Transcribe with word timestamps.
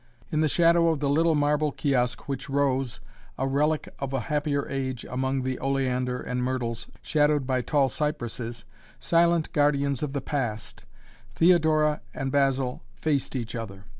In 0.31 0.41
the 0.41 0.47
shadow 0.47 0.87
of 0.89 0.99
the 0.99 1.09
little 1.11 1.35
marble 1.35 1.71
kiosk 1.71 2.27
which 2.27 2.49
rose, 2.49 3.01
a 3.37 3.47
relic 3.47 3.87
of 3.99 4.13
a 4.13 4.19
happier 4.31 4.67
age, 4.67 5.05
among 5.05 5.47
oleander 5.61 6.19
and 6.19 6.41
myrtles, 6.43 6.87
shadowed 7.03 7.45
by 7.45 7.61
tall 7.61 7.87
cypresses, 7.87 8.65
silent 8.99 9.53
guardians 9.53 10.01
of 10.01 10.13
the 10.13 10.19
past, 10.21 10.85
Theodora 11.35 12.01
and 12.15 12.31
Basil 12.31 12.81
faced 12.95 13.35
each 13.35 13.53
other. 13.55 13.83